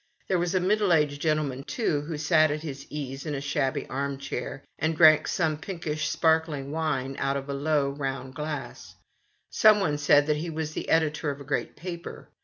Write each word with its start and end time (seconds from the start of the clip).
There 0.27 0.39
was 0.39 0.55
a 0.55 0.59
middle 0.59 0.91
aged 0.93 1.13
A 1.13 1.17
CHILD. 1.17 1.21
25 1.21 1.21
gentleman, 1.21 1.63
too, 1.63 2.01
who 2.07 2.17
sat 2.17 2.49
at 2.49 2.63
his 2.63 2.87
ease 2.89 3.27
in 3.27 3.35
a 3.35 3.39
shabby 3.39 3.85
armchair, 3.87 4.63
and 4.79 4.97
drank 4.97 5.27
some 5.27 5.59
pinkish, 5.59 6.09
sparkling 6.09 6.71
wine 6.71 7.15
out 7.19 7.37
of 7.37 7.47
a 7.47 7.53
low, 7.53 7.91
round 7.91 8.33
glass. 8.33 8.95
Someone 9.51 9.99
said 9.99 10.25
that 10.25 10.37
he 10.37 10.49
was 10.49 10.73
the 10.73 10.89
editor 10.89 11.29
of 11.29 11.39
a 11.39 11.43
great 11.43 11.75
paper. 11.75 12.29